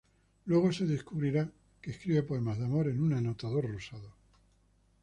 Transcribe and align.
Luego 0.47 0.71
se 0.73 0.87
descubrirá 0.87 1.47
que 1.79 1.91
escribe 1.91 2.23
poemas 2.23 2.57
de 2.57 2.65
amor 2.65 2.87
en 2.87 3.03
un 3.03 3.13
anotador 3.13 3.71
rosado. 3.71 4.15